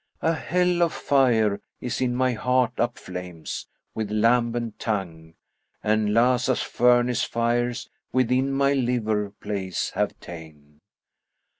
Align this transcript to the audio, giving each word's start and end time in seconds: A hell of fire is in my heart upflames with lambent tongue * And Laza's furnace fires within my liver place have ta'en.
A 0.23 0.33
hell 0.33 0.81
of 0.81 0.93
fire 0.93 1.61
is 1.79 2.01
in 2.01 2.15
my 2.15 2.33
heart 2.33 2.75
upflames 2.77 3.67
with 3.93 4.09
lambent 4.09 4.79
tongue 4.79 5.35
* 5.59 5.83
And 5.83 6.09
Laza's 6.09 6.63
furnace 6.63 7.23
fires 7.23 7.87
within 8.11 8.51
my 8.51 8.73
liver 8.73 9.29
place 9.29 9.91
have 9.91 10.19
ta'en. 10.19 10.81